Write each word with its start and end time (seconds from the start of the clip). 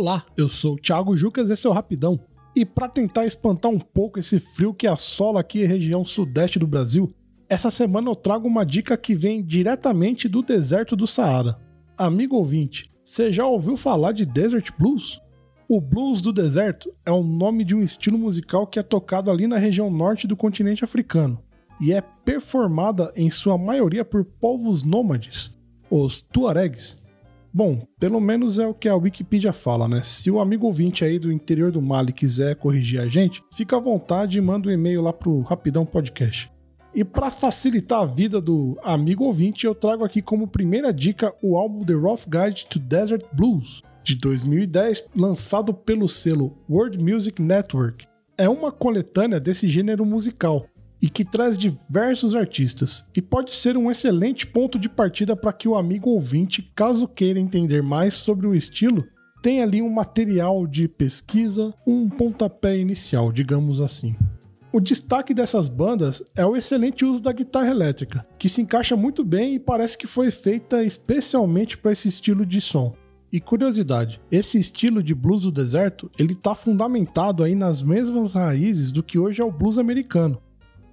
Olá, 0.00 0.24
eu 0.34 0.48
sou 0.48 0.76
o 0.76 0.78
Thiago 0.78 1.14
Jucas, 1.14 1.50
esse 1.50 1.66
é 1.66 1.68
o 1.68 1.74
Rapidão. 1.74 2.18
E 2.56 2.64
para 2.64 2.88
tentar 2.88 3.26
espantar 3.26 3.70
um 3.70 3.78
pouco 3.78 4.18
esse 4.18 4.40
frio 4.40 4.72
que 4.72 4.86
assola 4.86 5.40
aqui 5.40 5.62
a 5.62 5.68
região 5.68 6.06
sudeste 6.06 6.58
do 6.58 6.66
Brasil, 6.66 7.12
essa 7.50 7.70
semana 7.70 8.08
eu 8.08 8.16
trago 8.16 8.48
uma 8.48 8.64
dica 8.64 8.96
que 8.96 9.14
vem 9.14 9.44
diretamente 9.44 10.26
do 10.26 10.40
deserto 10.40 10.96
do 10.96 11.06
Saara. 11.06 11.60
Amigo 11.98 12.36
ouvinte, 12.36 12.90
você 13.04 13.30
já 13.30 13.44
ouviu 13.44 13.76
falar 13.76 14.12
de 14.12 14.24
Desert 14.24 14.70
Blues? 14.78 15.20
O 15.68 15.82
blues 15.82 16.22
do 16.22 16.32
deserto 16.32 16.90
é 17.04 17.10
o 17.12 17.22
nome 17.22 17.62
de 17.62 17.74
um 17.74 17.82
estilo 17.82 18.16
musical 18.16 18.66
que 18.66 18.78
é 18.78 18.82
tocado 18.82 19.30
ali 19.30 19.46
na 19.46 19.58
região 19.58 19.90
norte 19.90 20.26
do 20.26 20.34
continente 20.34 20.82
africano 20.82 21.44
e 21.78 21.92
é 21.92 22.00
performada 22.00 23.12
em 23.14 23.30
sua 23.30 23.58
maioria 23.58 24.02
por 24.02 24.24
povos 24.24 24.82
nômades, 24.82 25.54
os 25.90 26.22
tuaregs. 26.22 26.98
Bom, 27.52 27.84
pelo 27.98 28.20
menos 28.20 28.60
é 28.60 28.66
o 28.66 28.72
que 28.72 28.88
a 28.88 28.94
Wikipedia 28.94 29.52
fala, 29.52 29.88
né? 29.88 30.02
Se 30.04 30.30
o 30.30 30.38
amigo 30.38 30.66
ouvinte 30.66 31.04
aí 31.04 31.18
do 31.18 31.32
interior 31.32 31.72
do 31.72 31.82
Mali 31.82 32.12
quiser 32.12 32.54
corrigir 32.54 33.00
a 33.00 33.08
gente, 33.08 33.42
fica 33.52 33.76
à 33.76 33.80
vontade 33.80 34.38
e 34.38 34.40
manda 34.40 34.68
um 34.68 34.72
e-mail 34.72 35.02
lá 35.02 35.12
pro 35.12 35.40
Rapidão 35.40 35.84
Podcast. 35.84 36.50
E 36.94 37.04
para 37.04 37.30
facilitar 37.30 38.02
a 38.02 38.06
vida 38.06 38.40
do 38.40 38.78
amigo 38.82 39.24
ouvinte, 39.24 39.66
eu 39.66 39.74
trago 39.74 40.04
aqui 40.04 40.22
como 40.22 40.46
primeira 40.46 40.92
dica 40.92 41.34
o 41.42 41.56
álbum 41.56 41.84
The 41.84 41.94
Rough 41.94 42.22
Guide 42.28 42.66
to 42.66 42.78
Desert 42.78 43.24
Blues, 43.32 43.82
de 44.04 44.16
2010, 44.16 45.08
lançado 45.16 45.74
pelo 45.74 46.08
selo 46.08 46.56
World 46.68 46.98
Music 46.98 47.42
Network. 47.42 48.04
É 48.38 48.48
uma 48.48 48.72
coletânea 48.72 49.38
desse 49.38 49.68
gênero 49.68 50.04
musical, 50.04 50.66
e 51.00 51.08
que 51.08 51.24
traz 51.24 51.56
diversos 51.56 52.34
artistas, 52.34 53.06
e 53.16 53.22
pode 53.22 53.54
ser 53.54 53.76
um 53.76 53.90
excelente 53.90 54.46
ponto 54.46 54.78
de 54.78 54.88
partida 54.88 55.34
para 55.34 55.52
que 55.52 55.68
o 55.68 55.74
amigo 55.74 56.10
ouvinte, 56.10 56.70
caso 56.74 57.08
queira 57.08 57.40
entender 57.40 57.82
mais 57.82 58.14
sobre 58.14 58.46
o 58.46 58.54
estilo, 58.54 59.04
tenha 59.42 59.62
ali 59.62 59.80
um 59.80 59.88
material 59.88 60.66
de 60.66 60.86
pesquisa, 60.86 61.72
um 61.86 62.08
pontapé 62.08 62.76
inicial, 62.78 63.32
digamos 63.32 63.80
assim. 63.80 64.14
O 64.72 64.78
destaque 64.78 65.34
dessas 65.34 65.68
bandas 65.68 66.22
é 66.36 66.46
o 66.46 66.54
excelente 66.54 67.04
uso 67.04 67.20
da 67.20 67.32
guitarra 67.32 67.70
elétrica, 67.70 68.24
que 68.38 68.48
se 68.48 68.62
encaixa 68.62 68.94
muito 68.94 69.24
bem 69.24 69.54
e 69.54 69.58
parece 69.58 69.98
que 69.98 70.06
foi 70.06 70.30
feita 70.30 70.84
especialmente 70.84 71.76
para 71.76 71.90
esse 71.90 72.06
estilo 72.06 72.46
de 72.46 72.60
som. 72.60 72.94
E 73.32 73.40
curiosidade, 73.40 74.20
esse 74.30 74.58
estilo 74.58 75.02
de 75.02 75.14
blues 75.14 75.42
do 75.42 75.52
deserto, 75.52 76.10
ele 76.18 76.34
está 76.34 76.54
fundamentado 76.54 77.42
aí 77.42 77.54
nas 77.54 77.82
mesmas 77.82 78.34
raízes 78.34 78.92
do 78.92 79.02
que 79.02 79.18
hoje 79.18 79.40
é 79.40 79.44
o 79.44 79.52
blues 79.52 79.78
americano, 79.78 80.40